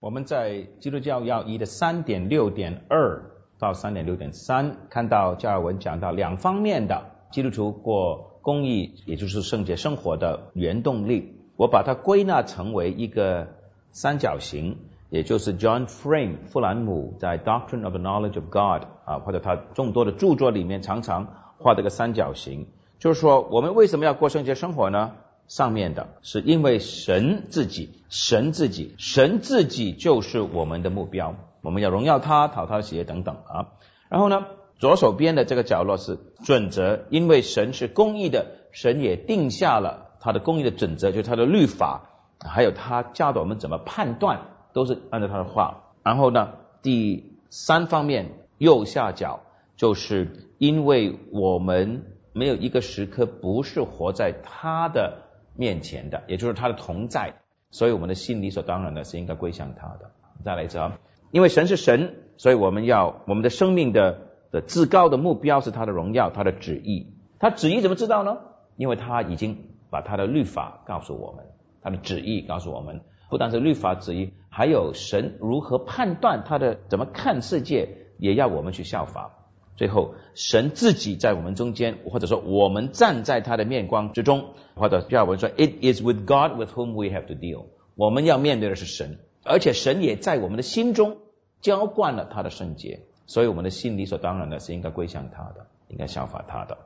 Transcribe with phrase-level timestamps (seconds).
[0.00, 11.34] 我们在基督教要义的三点六点二到三点六点三看到加尔文讲到两方面的基督徒过公益，也就是圣洁生活的原动力。
[11.56, 13.48] 我把它归纳成为一个
[13.92, 14.78] 三角形，
[15.10, 21.26] 也就是 John Frame 富兰姆在 Doctrine of the Knowledge of God 啊，或者他众多的著作里面常常
[21.58, 25.12] 画这个三角形，就是说我们为什么要过圣洁生活呢？
[25.50, 33.72] 上面的是因为神自己，神自己，神自己就是我们的目标，我们要荣耀他，讨他的喜悦等等啊。
[34.08, 34.46] 然后呢，
[34.78, 42.02] 左手边的这个角落是准则，因为神是公义的，神也定下了他的公义的准则，就是他的律法，
[42.38, 45.82] 还有他教导我们怎么判断，都是按照他的话。
[46.04, 49.40] 然后呢，第三方面右下角
[49.76, 55.26] 就是因为我们没有一个时刻不是活在他的。
[55.60, 57.34] 面前的，也就是他的同在，
[57.70, 60.10] 所以我们的心理所当然的是应该归向他的。
[60.42, 60.98] 再来一次啊，
[61.32, 67.12] 因为神是神，所以我们要我们的生命的的至高的目标是他的荣耀，他的旨意。
[67.38, 68.38] 他旨意怎么知道呢？
[68.76, 69.58] 因为他已经
[69.90, 71.44] 把他的律法告诉我们，
[71.82, 79.36] 他的旨意告诉我们，不但是律法旨意，还有神如何判断他的怎么看世界，也要我们去效法。
[79.76, 87.64] 最后，神自己在我们中间，或者说我们站在他的面光之中，或者要我们说，It is with God with whom we have to deal。
[87.94, 91.16] 我们要面对的是神，而且神也在我们的心中
[91.62, 96.76] 浇灌了他的圣洁，所以我们的心理所当然的是应该归向他的，应该效法他的。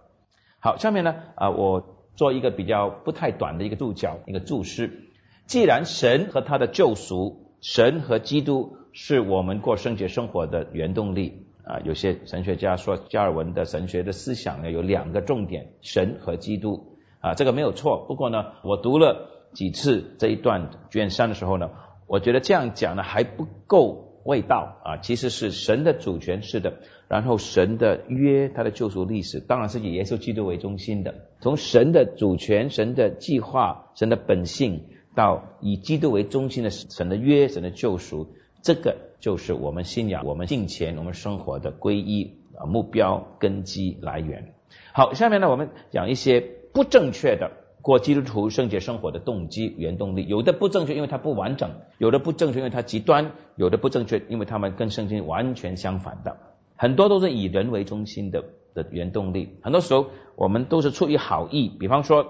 [0.61, 5.03] 好，下面呢啊，我做一个比较不太短的一个注脚，一个注释。
[5.47, 11.47] 既然神和他的救赎，神和基督是我们过圣洁生活的原动力。
[11.65, 18.05] 啊，有些神学家说加尔文的神学的思想呢有两个重点，神和基督啊，这个没有错。
[18.07, 21.71] 不过呢，我读了几次这一段卷三的时候呢，
[22.07, 24.97] 我觉得这样讲呢还不够味道啊。
[24.99, 26.75] 其实是神的主权是的，
[27.09, 31.15] 然后神的约，他的救赎历史，当然是以耶稣基督为中心的。
[31.41, 38.35] 从神的主权、神的计划、神的本性，到以基督为中心的神的约、神的救赎。
[38.63, 44.53] 这个就是我们信仰、我们敬虔、我们生活的皈依啊目标根基来源。
[44.93, 46.43] 好，下面呢我们讲一些
[46.75, 50.27] 不正确的过基督徒圣洁生活的动机原动力。
[50.27, 56.37] 有的不正确，因为它不完整；有的不正确，因为它极端；有的不正确，因为他们跟圣经完全相反的。
[56.77, 59.57] 很多都是以人为中心的的原动力。
[59.63, 62.27] 很多时候我们都是出于好意，比方说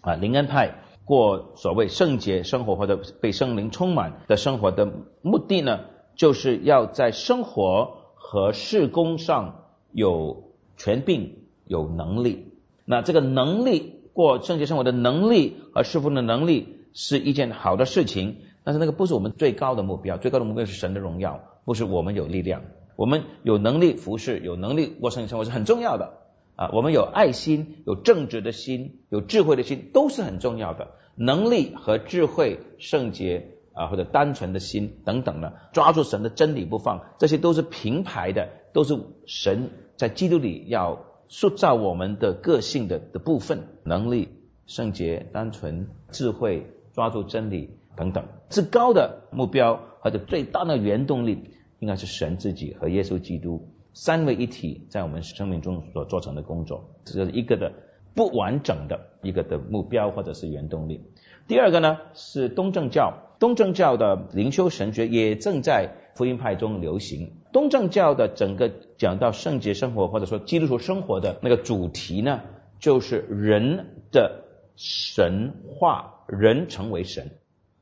[0.00, 0.76] 啊灵恩派。
[1.04, 4.92] 过所谓圣洁生活或者被圣灵充满的生活的
[5.22, 5.80] 目的呢，
[6.18, 12.52] 就是要在生活和事工上有权柄、有能力。
[12.84, 20.18] 那这个能力过圣洁生活的能力和侍奉的能力是一件好的事情，但是那个不是我们最高的目标。
[20.18, 22.62] 最高的目标是神的荣耀，不是我们有力量。
[22.96, 26.14] 我们有能力服侍，有能力过圣洁生活是很重要的。
[26.56, 30.88] 啊，我们有爱心、有正直的心、有智慧的心，都是很重要的。
[31.14, 43.68] 能力和智慧、圣洁啊，或者单纯的心等等呢，抓住神的真理不放，这些都是平排的，都是神在基督里要塑造我们的个性的的部分。
[43.84, 44.28] 能力、
[44.66, 53.68] 圣洁、单纯、智慧、抓住真理等等，至高的目标或者最大的原动力，应该是神自己和耶稣基督。
[53.94, 57.72] 三位一体在我们生命中所做成的工作，这是一个的
[58.14, 61.02] 不完整的一个的目标或者是原动力。
[61.46, 67.32] 第二个呢是东正教，东正教的灵修神学也正在福音派中流行。
[67.52, 72.40] 东正教的整个讲到圣洁生活或者说基督徒生活的那个主题呢，
[72.78, 74.44] 就是人的
[74.76, 77.30] 神化，人成为神。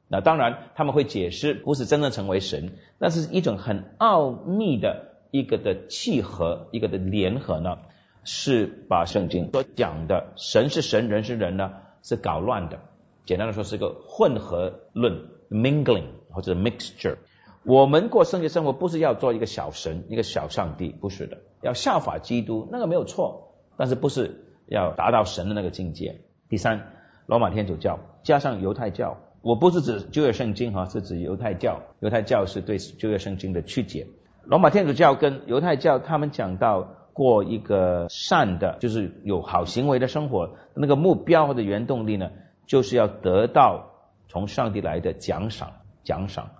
[0.08, 5.12] 那当然他们会解释，不是真正成为神，那是一种很奥秘的。
[5.32, 7.78] 一个的契合，一个的联合呢，
[8.24, 11.72] 是把圣经所讲的神是神，人是人呢，
[12.02, 12.78] 是搞乱的。
[13.26, 17.16] 简单的说，是一个混合论 （mingling） 或者 mixture。
[17.64, 26.20] 我们过圣洁生活，不是要做一个小神，一个小上帝，不是的，要效法基督，那个没有错，但是不是要达到神的那个境界。
[26.48, 26.92] 第三，
[27.26, 34.06] 罗马天主教加上犹太教，我不是指旧约圣经哈，是指犹太教，犹太教是对旧约圣经的曲解。
[34.44, 42.30] 罗马天主教跟犹太教，他们讲到过一个善的，就是有好行为的生活，那个目标或者原动力呢，
[42.68, 43.95] 就是要得到
[44.28, 45.72] 从上帝来的奖赏，
[46.04, 46.50] 奖赏。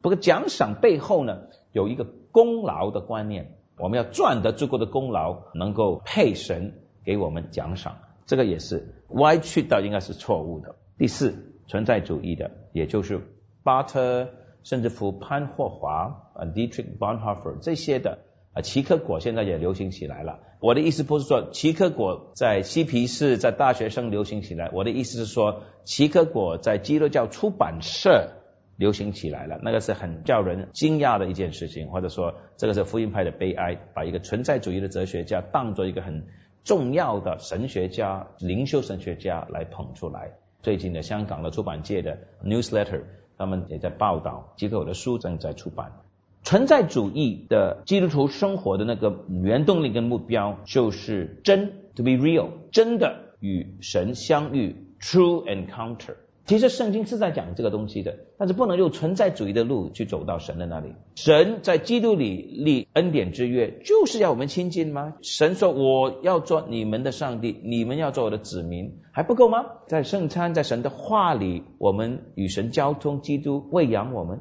[0.00, 10.76] 不过奖赏背后呢，有一个功劳的观念，我们要赚得足够的功劳，能够配神给我们奖赏，这个也是歪曲到应该是错误的。
[10.98, 13.20] 第四，存在主义的，也就是
[13.62, 14.28] 巴特。
[14.64, 18.20] 甚至乎潘霍华啊，Dietrich Bonhoeffer 这些的
[18.54, 20.38] 啊，奇克果现在也流行起来了。
[20.60, 28.30] 我的意思不是说奇克果在嬉皮士在大学生流行起来，我的意思是说奇克果在基督教出版社
[28.76, 36.26] 流行起来了，那个是很叫人惊讶的一件事情，或者说这个是福音派的悲哀，把一个存在主义的哲学家当做一个很
[36.62, 40.32] 重要的神学家、灵修神学家来捧出来。
[40.62, 43.02] 最近的香港的出版界的 newsletter，
[43.36, 46.03] 他们也在报道，几口的书正在出版。
[46.44, 56.16] 存在主义的基督徒生活的那个原动力跟目标就是真，to be real，真的与神相遇，true encounter。
[56.44, 60.92] 其实圣经是在讲这个东西的，但是不能用存在主义的路去走到神的那里。
[61.14, 65.14] 神在基督里立恩典之约，就是要我们亲近吗？
[65.22, 69.64] 神说我要做你们的上帝，你们要做我的子民，还不够吗？
[69.86, 74.40] 在圣餐，在神的话里，我们与神交通，基督喂养我们，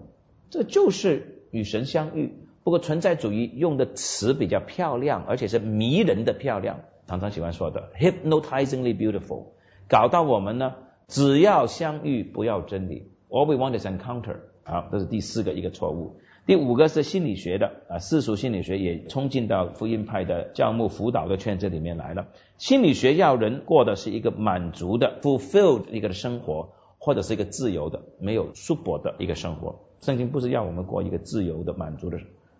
[0.49, 2.33] 这就是与神相遇。
[2.63, 9.45] 不过存在主义用的词比较漂亮，而且是迷人的漂亮，常常喜欢说的 hypnotizingly beautiful，
[9.87, 10.73] 搞到我们呢。
[11.07, 13.11] 只要相遇，不要真理。
[13.29, 14.37] All we want is encounter。
[14.63, 16.15] 好，这是第四个一个错误。
[16.45, 22.27] 第五个是心理学的啊，世俗心理学也冲进到福音派的教牧辅导的圈子里面来了。
[22.57, 26.69] 心理学要人过的是一个满足的 fulfilled 一个的生活，
[27.03, 29.81] 或者是一个自由的没有束缚的一个生活。
[29.99, 32.17] 圣经不是要我们过一个自由的满足的，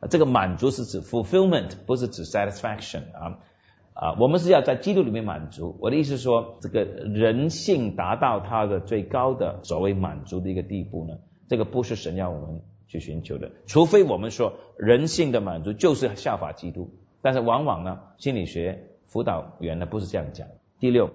[0.10, 3.40] 这个满足是指 fulfillment，不是指 satisfaction 啊。
[3.94, 5.78] 啊，我们是要在基督里面满足。
[5.80, 13.52] 我的意思是说，这个人性达到它的最高的所谓满足的一个地步呢，这个不是神要我们去寻求的。
[13.66, 16.90] 除非我们说人性的满足就是效法基督，
[17.22, 20.48] 但是往往呢，心理学辅导员呢不是这样讲。
[20.80, 21.12] 第六，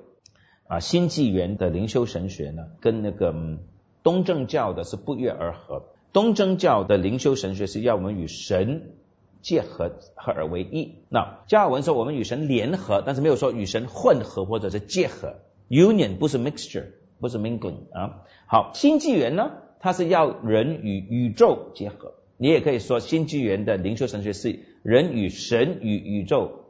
[0.68, 3.34] 啊，新纪元的灵修神学呢，跟那个
[4.02, 5.82] 东正教的是不约而合。
[6.12, 8.92] 东正教的灵修神学是要我们与神。
[9.40, 10.96] 结合合而为一。
[11.08, 15.36] 那加尔文说我们与神联合，但是没有说与神混合或者是结合。
[15.68, 16.86] Union 不是 mixture，
[17.20, 18.24] 不是 mingling 啊。
[18.46, 22.14] 好，新纪元呢，它是要人与宇宙结合。
[22.36, 26.64] 你也可以说新纪元的灵修神学是人与神与宇宙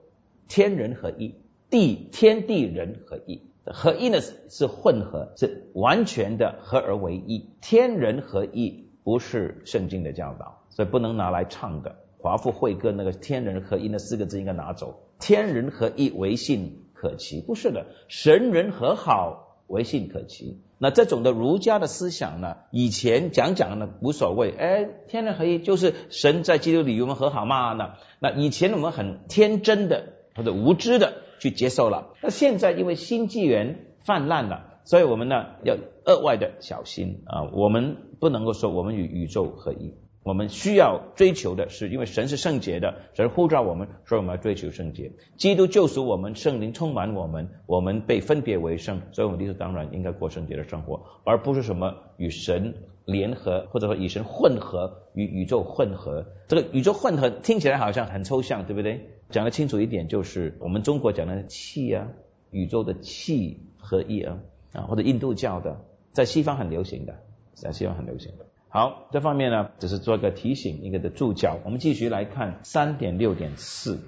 [0.47, 1.37] 天人合一，
[1.71, 3.41] 地天地人合一。
[3.73, 7.51] 合一呢是混合，是完全的合而为一。
[7.61, 11.97] 天人合一不是圣经的教导，所以不能拿来唱的。
[12.21, 20.61] 华富会歌那个“天人合一”那四个字应该拿走，“天人合一唯信可期”不是的，“神人和好唯信可期”。
[20.79, 27.73] 那这种的儒家的思想呢，以前讲讲呢无所谓，哎，天人合一就是神在基督里与我们和好嘛。
[27.73, 39.95] 那那以前我们很天真的或者无知的去接受了，那现在因为新纪元泛滥了，所以我们呢要额外的小心啊，我们不能够说我们与宇宙合一。
[40.25, 45.13] 我们需要追求的是，因为神是圣洁的，神呼召我们，所以我们要追求圣洁。
[45.39, 52.75] 基督救赎我们，圣灵充满我们，我们被分别为圣，所以我们理所当然应该过圣洁的生活，而不是什么与神
[53.09, 56.27] 联合，或者说与神混合，与宇宙混合。
[56.47, 59.09] 这个宇宙混合听起来好像很抽象，对不对？
[59.31, 62.09] 讲得清楚一点，就是我们中国讲的气啊，
[62.51, 64.41] 宇宙的气合一啊，
[64.75, 65.81] 啊，或者印度教的，
[66.13, 67.15] 在西方很流行的，
[67.55, 68.45] 在西方很流行的。
[68.69, 71.57] 好，这方面呢，只是做一个提醒，一个的注脚。
[71.65, 74.01] 我们继续来看三点六点四，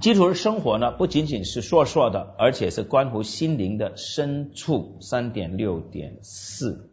[0.00, 4.96] 基础的生活呢，不仅仅是说说的，而且是关乎心灵的深处。
[5.00, 6.89] 三点六点四，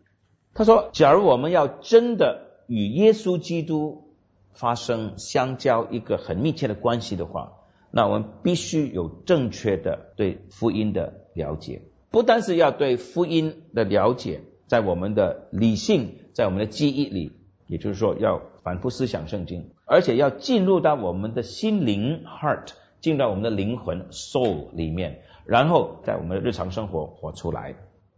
[0.57, 4.09] 他说，假如我们要真的与耶稣基督
[4.53, 7.53] 发生相交一个很密切的关系的话，
[7.91, 14.41] 那我们必须有正确的对福音的了解，不单是要对福音的了解。
[14.65, 17.33] 在我们的理性，在我们的记忆里，
[17.67, 27.75] 也就是说，要反复思想圣经，而且要进入到我们的心灵 （heart），进入到我们的灵魂 （soul） 里面，然后在我们的日常生活活出来。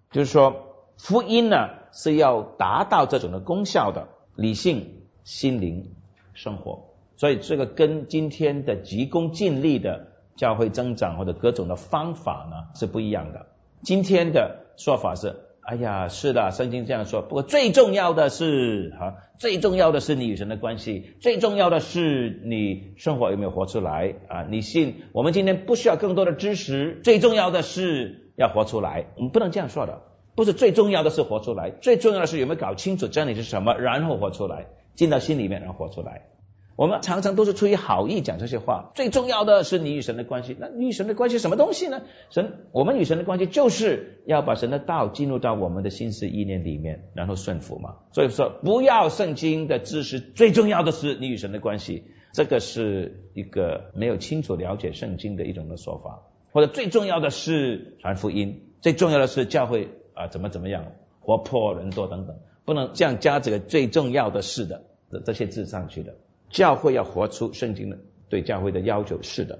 [0.09, 0.68] 就是说，
[0.99, 5.95] 福音呢是要达到这种的功效的，理性、心灵、
[6.33, 6.89] 生活。
[7.15, 13.47] 所以这个跟今天的急功近利的教会增长或者各种的方法呢是不一样的。
[13.81, 15.45] 今天的说法是。
[15.61, 17.21] 哎呀，是的，圣经这样说。
[17.21, 24.47] 不过最重要的是，哈，最重要的是你与神的关系，最重要的是你生活有没有活出来啊？
[24.49, 25.03] 你信？
[25.11, 29.09] 我们今天不需要更多的知识，最重要的是要活出来。
[29.17, 30.01] 我们不能这样说的，
[30.39, 36.29] 不是最重要的是活出来，最重要的是有没有搞清楚真理是什么，然后活出来，进到心里面然后活出来。
[36.77, 38.93] 我们常常都是出于好意讲这些话。
[38.95, 40.55] 最重要的是你与神的关系。
[40.57, 42.03] 那你与神的关系什么东西呢？
[42.29, 47.97] 神，我们与神的关系就是要把神的道进入到我们的心思意念里面，然后顺服嘛。
[48.13, 52.05] 所以说，不要圣经的知识，最重要的是你与神的关系。
[52.31, 56.21] 这个是一个没有清楚了解圣经的一种的说法。
[56.53, 60.83] 或者最重要的是传福音，最重要的是教会啊怎么怎么样
[61.21, 62.35] 活泼人多等等，
[62.65, 64.83] 不能这样加这个最重要的是的
[65.25, 66.15] 这些字上去的。
[66.49, 69.59] 教会要活出圣经的对教会的要求，是的，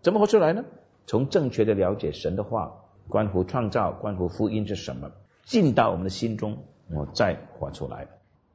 [0.00, 0.64] 怎么活出来呢？
[1.06, 5.10] 从正确的了解神的话，关乎创造，关乎福音是什么，
[5.44, 8.08] 进到我们的心中，我再活出来。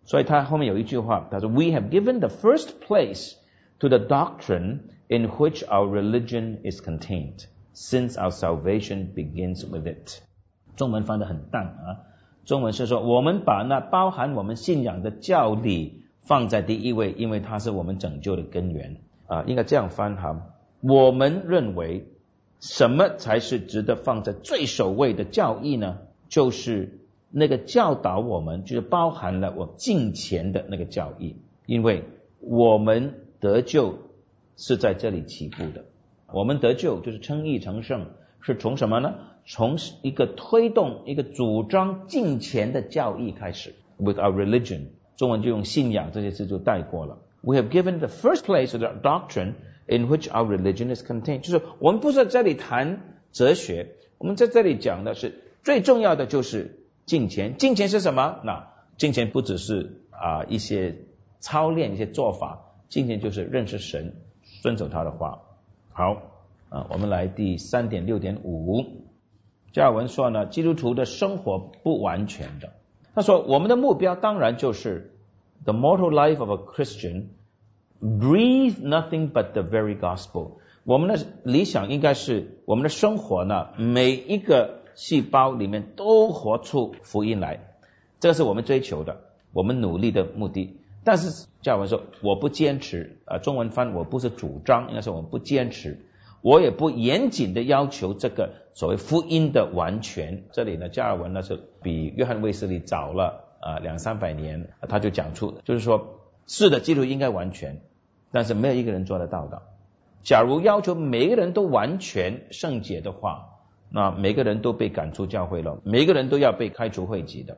[0.06, 3.34] 所以他后面有一句话，他说：“We have given the first place
[3.80, 7.46] to the doctrine in which our religion is contained,
[7.76, 10.22] since our salvation begins with it。”
[10.76, 11.88] 中文翻的很淡啊，
[12.46, 16.00] 中文是说我们把那包含我们信仰的教理。
[16.26, 18.96] 放在第一位，因为它是我们拯救的根源
[19.28, 20.54] 啊，应该这样翻哈。
[20.80, 22.08] 我们认为
[22.62, 25.98] 什么才是值得放在最首位的教义呢？
[26.30, 32.06] 就是那个教导我们，就是包含了我敬虔的那个教义，因为
[32.40, 33.98] 我们得救
[34.56, 35.84] 是在这里起步的。
[36.32, 38.06] 我们得救就是称义成圣，
[38.40, 39.14] 是从什么呢？
[39.46, 44.88] 从一个推动、一个主张敬虔的教义开始，with our religion。
[45.16, 47.20] 中文就用信仰这些字就带过了。
[47.42, 49.54] We have given the first place to the doctrine
[49.86, 57.58] in which our religion is contained，就是我们不是在这里谈哲学，我们在这里讲的是最重要的就是敬虔。
[57.58, 58.40] 敬虔是什么？
[58.44, 60.96] 那敬虔不只是啊一些
[61.40, 64.16] 操练一些做法，敬虔就是认识神，
[64.62, 65.42] 遵守他的话。
[65.92, 66.24] 好
[66.70, 68.84] 啊，我们来第三点六点五，
[69.74, 72.74] 加尔文说呢，基督徒的生活不完全的。
[73.16, 75.12] 他说：“我们的目标当然就是
[75.64, 77.26] the mortal life of a Christian
[78.00, 80.52] breathe nothing but the very gospel。
[80.84, 87.60] 我们的理想应该是我们的生活呢，每一个细胞里面都活出福音来，
[88.20, 89.22] 这是我们追求的，
[89.54, 90.78] 我们努力的目的。
[91.04, 96.00] 但是加尔文说，我不坚持啊，中文翻我不是主张，应该是我们不坚持。”
[96.44, 100.44] 我也不严谨的要求这个所谓福音的完全。
[100.52, 107.80] 这里呢，加尔文呢是比约翰卫斯理早了啊两三百年，他就讲出，就是说，是的，基督应该完全，
[108.34, 109.62] 但是没有一个人做得到的。
[110.22, 113.46] 假如要求每个人都完全圣洁的话，
[113.90, 117.58] 那每个人都被赶出教会了，每个人都要被开除会籍的。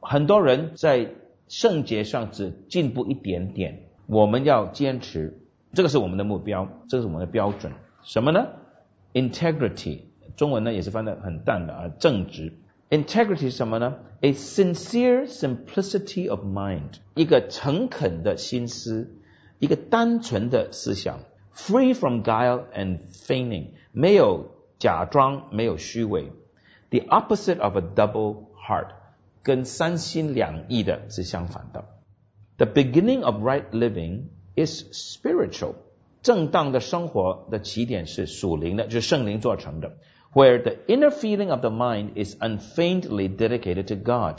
[0.00, 1.10] 很多人在
[1.48, 5.38] 圣洁上只进步一点点，我们要坚持，
[5.74, 7.72] 这个是我们的目标，这是我们的标准。
[8.03, 8.49] 什么呢？
[9.13, 10.01] Integrity，
[10.35, 12.53] 中文呢也是翻的很淡的啊，正直。
[12.89, 13.99] Integrity 是什么呢？
[14.21, 19.11] A sincere simplicity of mind，一个诚恳的心思，
[19.59, 21.19] 一个单纯的思想，
[21.53, 26.31] free from guile and feigning，没有假装，没有虚伪。
[26.89, 28.91] The opposite of a double heart，
[29.43, 31.85] 跟三心两意的是相反的。
[32.55, 35.75] The beginning of right living is spiritual。
[36.22, 39.96] 正当的生活的起点是属灵的，就是圣灵做成的。
[40.32, 44.38] Where the inner feeling of the mind is unfeignedly dedicated to God，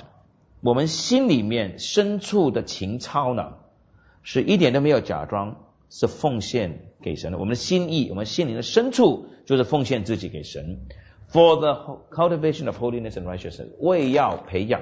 [0.61, 3.55] 我们心里面深处的情操呢，
[4.23, 5.57] 是一点都没有假装，
[5.89, 7.37] 是奉献给神的。
[7.37, 10.79] 我们的心意，我们心灵的深处就是奉献自己给神。
[11.31, 14.81] For the cultivation of holiness and righteousness，为要培养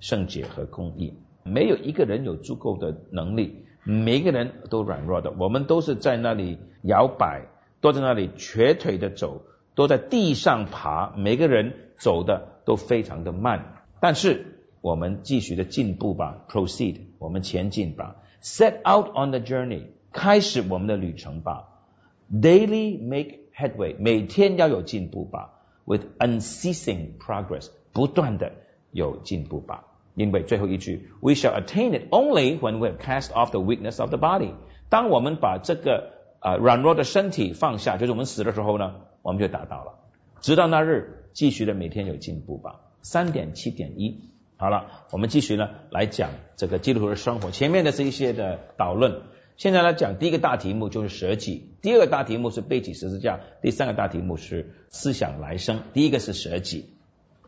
[0.00, 3.63] 圣洁和公义，没有一个人有足够的能力。
[3.84, 7.46] 每个人都软弱的，我们都是在那里摇摆，
[7.80, 9.42] 都在那里瘸腿的走，
[9.74, 13.84] 都在地上爬，每个人走的都非常的慢。
[14.00, 21.68] 但是我们继续的进步吧，proceed，我们前进吧，set out on the journey，开始我们的旅程吧
[22.32, 28.52] ，daily make headway，每天要有进步吧，with unceasing progress，不断的
[28.90, 29.84] 有进步吧。
[30.14, 34.52] 因为最后一句，We shall attain it only when we have cast off the weakness of the body。
[34.88, 39.98] 当我们把这个啊软弱的身体放下，就是我们死的时候呢，我们就达到了。
[40.40, 42.80] 直到那日，继续的每天有进步吧。
[43.02, 47.50] 三点七点一，好了，我们继续呢来讲这个基督徒的生活。
[47.50, 49.22] 前面的是一些的导论，
[49.56, 55.80] 现在来讲第一个大题目就是舍己，第二个大题目是背起十字架，第三个大题目是思想来生。
[55.92, 56.94] 第一个是舍己。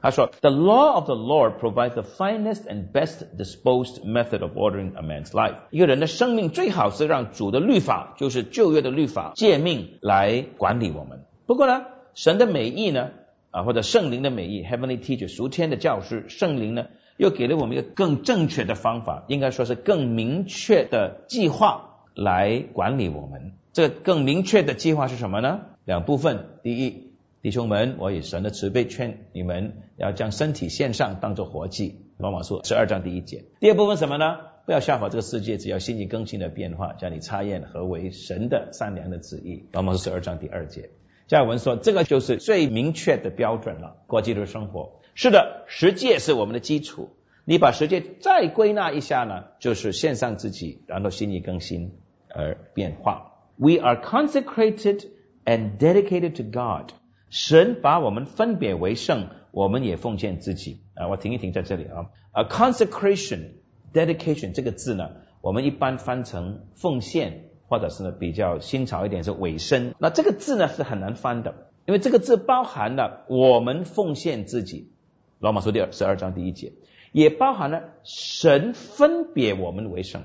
[0.07, 5.03] 他说：“The law of the Lord provides the finest and best disposed method of ordering a
[5.03, 5.57] man's life。
[5.71, 11.25] 一个人的生命最好是让主的律法，就是旧约的律法诫命来管理我们。
[11.47, 13.09] 不过呢，神的美意呢，
[13.51, 16.87] 啊或者圣灵的美意，Heavenly Teacher，属天的教师，圣灵呢，
[17.17, 23.55] 又给了我们一个更正确的方法，应该说是更明确的计划，来管理我们。
[23.73, 25.63] 这更明确的计划是什么呢？
[25.85, 26.47] 两部分。
[26.63, 27.06] 第一，
[27.47, 32.01] 弟兄们，我以神的慈悲劝你们要将身体献上，当做活祭。
[32.19, 33.45] 罗马书十二章第一节。
[33.61, 34.39] 第二部分什么呢？
[34.65, 39.69] 不要效法这个世界，只要心意更新的变化，叫你查验何为神的善良的旨意。
[39.71, 40.91] 罗马书十二章第二节。
[41.29, 43.99] 加尔文说，这个就是最明确的标准了。
[44.09, 47.11] 过基督生活，是的，实践是我们的基础。
[47.45, 51.93] 你把实践再归纳一下呢，就是献上自己，然后心意更新
[52.27, 53.35] 而变化。
[53.55, 55.05] We are consecrated
[55.45, 56.91] and dedicated to God。
[57.31, 61.09] 神把我们分别为圣，我们也奉献自己啊。
[61.09, 62.07] 我停一停在这里啊。
[62.33, 63.53] A consecration,
[63.93, 69.95] dedication 这个字呢，我们一般翻成奉献，或者是呢比较新潮一点是委身。
[69.99, 74.91] 那这个字呢是很难翻的，因为这个字包含了我们奉献自己。
[75.39, 76.73] 罗马书第二十二章第一节。
[77.13, 80.25] 也包含了神分别我们为圣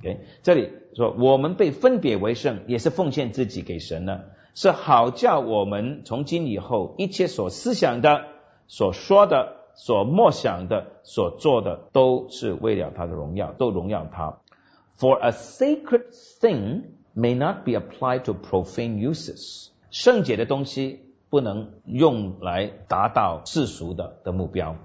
[0.00, 4.20] ，OK，这里说我们被分别为圣，也是奉献自己给神呢，
[4.56, 8.24] 是好叫我们从今以后一切所思想的、
[8.66, 14.38] 所说的、所默想的、所做的，都是为了他的荣耀，都荣耀他。
[14.98, 16.06] For a sacred
[16.40, 16.84] thing
[17.14, 24.76] may not be applied to profane uses，圣洁的东西不能用来达到世俗的的目标。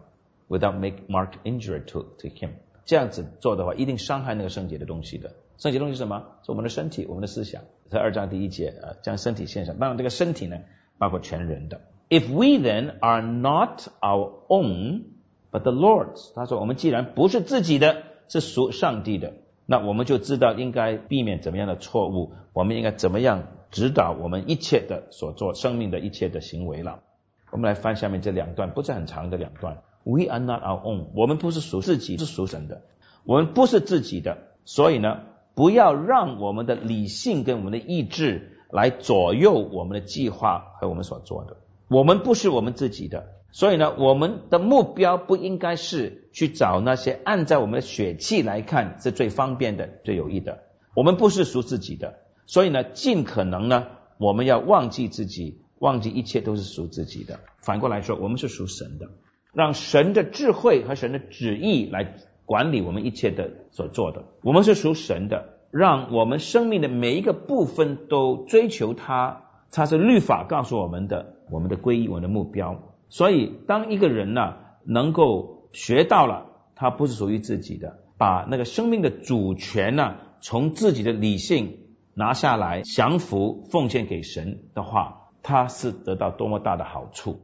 [0.50, 2.50] without make mark injury to to him，
[2.84, 5.32] 这样子做的话，一定伤害那个圣洁的东西的。
[5.62, 6.24] 圣洁东西是什么？
[6.44, 7.62] 是我们的身体，我们的思想。
[7.88, 9.78] 在二章第一节啊，将身体献上。
[9.78, 10.58] 当然，这个身体呢，
[10.98, 11.82] 包括全人的。
[12.10, 15.04] If we then are not our own,
[15.52, 19.34] but the Lord's，他说，我们既然不是自己的，是属上帝的，
[19.68, 27.04] 那我们就知道应该避免怎么样的错误，我们应该怎么样指导我们一切的所做，生命的一切的行为了。
[27.52, 29.84] 我们来翻下面这两段，不是很长的两段。
[30.06, 32.82] We are not our own，我们不是属自己，是属神的。
[33.26, 35.20] 我们不是自己的，所以呢，
[35.56, 41.58] 不要让我们的理性跟我们的意志来左右我们的计划和我们所做的。
[41.88, 50.64] 我们不是我们自己的，所以呢，我们的目标不应该是去找那些按照我们的血气来看是最方便的、最有益的。
[50.96, 57.40] 我们不是属自己的，所以呢，尽可能呢，我们要忘记自己，忘记一切都是属自己的。
[57.62, 59.10] 反过来说，我们是属神的。
[59.54, 62.16] 让神的智慧和神的旨意来
[62.52, 72.84] 管理我们一切的所做的，我们是属神的，让我们生命的每一个部分都追求它，它是律法告诉我们的，我们的归依，我们的目标。
[73.08, 81.78] 所以，当一个人呢能够学到了，他不是属于自己的，把那个生命的主权呢从自己的理性
[82.16, 87.40] 拿下来，降服奉献给神的话，他是得到多么大的好处。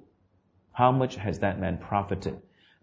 [0.73, 2.33] How much has that man profited？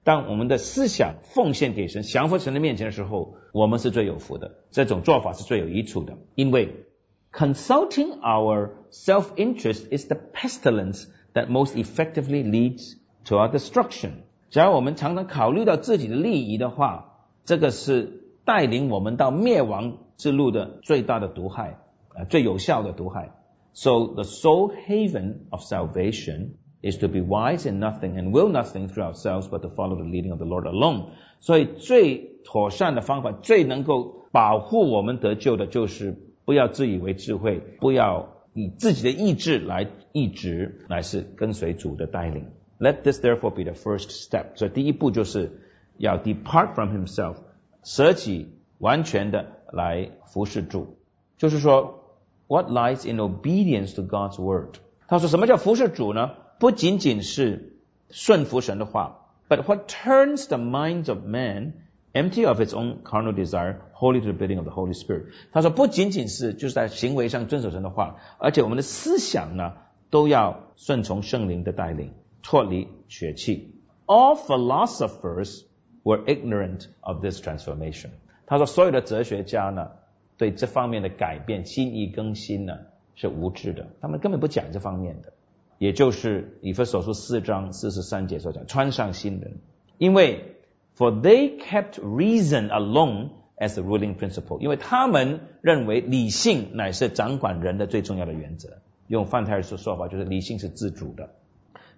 [0.04, 4.56] 当我们的思想奉献给神、降服神的面前的时候，我们是最有福的。
[4.72, 6.86] 这种做法是最有益处的，因为
[7.32, 14.12] consulting our self-interest is the pestilence that most effectively leads to our destruction。
[14.50, 21.78] 只要我们常常考虑到自己的利益的话，这个是带领我们到灭亡之路的最大的毒害
[22.16, 23.36] 啊，最有效的毒害。
[23.74, 29.04] So the sole haven of salvation is to be wise in nothing and will nothing through
[29.04, 31.08] ourselves, but to follow the leading of the Lord alone.
[31.40, 42.48] 所以最妥善的方法，最能够保护我们得救的，就是不要自以为智慧，不要以自己的意志来意志，乃是跟随主的带领。
[42.80, 44.56] Let this therefore be the first step.
[44.56, 45.60] 所以第一步就是
[45.98, 47.36] 要 depart from himself，
[47.84, 50.98] 舍己完全的来服侍主。
[51.38, 52.16] 就是说，
[52.48, 54.76] what lies in obedience to God's word？
[55.08, 56.32] 他说什么叫服侍主呢？
[56.59, 57.77] 不仅仅是
[58.11, 61.73] 顺服神的话，but what turns the minds of man
[62.13, 65.27] empty of its own carnal desire, wholly to the bidding of the Holy Spirit。
[65.53, 69.75] 他说，不仅仅是就是在行为上遵守神的话，而且我们的思想呢，
[70.11, 72.13] 都要顺从圣灵的带领，
[72.43, 73.75] 脱离血气。
[74.07, 75.63] All philosophers
[76.03, 78.11] were ignorant of this transformation。
[78.47, 79.91] 他说，所有的哲学家呢，
[80.37, 82.79] 对这方面的改变、心意更新呢，
[83.17, 85.33] 是无知的，他们根本不讲这方面的。
[85.79, 89.59] 也就是以弗所书四章四十三节所讲，穿上新人，
[89.99, 90.57] 因为
[90.97, 98.79] for they kept reason alone as the ruling principle，因为他们认为理性乃是掌管人的最重要的原则。
[99.09, 101.31] 用范泰尔说说法，就是理性是自主的。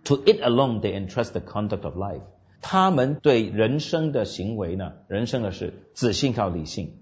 [0.04, 2.22] To it alone they entrust the conduct of life，
[2.60, 6.94] 他们对人生的行为呢，人生的事只信靠理性。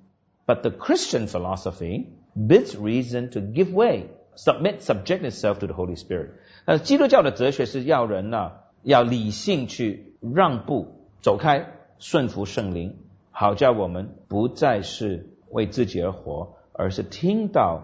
[0.46, 2.06] But the Christian philosophy
[2.37, 6.32] bids reason to give way, submit, subject itself to the Holy Spirit。
[6.64, 11.66] 呃基督教的哲学是要人呢，要理性去让步、走开、
[11.98, 12.96] 顺服圣灵，
[13.31, 17.83] 好叫我们不再是为自己而活，而是听到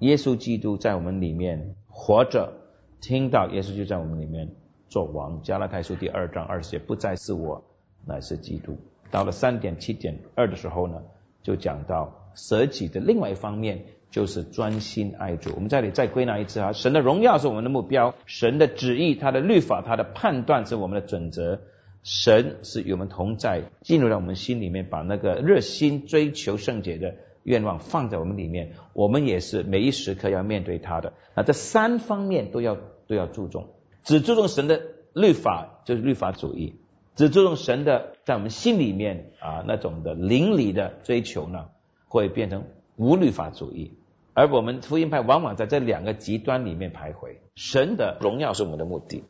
[0.00, 2.52] 耶稣基督在我们里面活着，
[3.00, 4.50] 听到耶稣就在我们里面
[4.88, 5.40] 做王。
[5.42, 7.64] 加拉太书第二章二节，不再是我，
[8.04, 8.76] 乃是基督。
[9.10, 11.00] 到了三点七点二的时候呢，
[11.42, 15.50] 就讲到舍己的另外一方面，就是专心爱主。
[15.54, 21.60] 我们这里再归纳一次啊，神的荣耀是我们的目标，神的旨意、他的律法、他的判断是我们的准则。
[22.02, 28.74] 神是与我们同在，进入到我们心里面，把那个热心追求圣洁的愿望放在我们里面。
[28.92, 31.14] 我们也是每一时刻要面对他的。
[31.34, 32.76] 那这三方面都要
[33.08, 33.70] 都要注重，
[34.04, 34.80] 只注重神的
[35.14, 36.76] 律法就是律法主义。
[37.16, 41.70] 只注重神的，在我们心里面啊那种的灵里的追求呢，
[42.06, 42.66] 会变成
[42.96, 43.96] 无律法主义。
[44.34, 47.36] 而我们福音派往往在这两个极端里面徘徊。
[47.54, 49.24] 神的荣耀是我们的目的，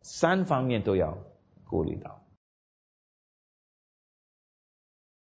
[0.00, 1.18] 三方面都要
[1.66, 2.23] 顾虑到。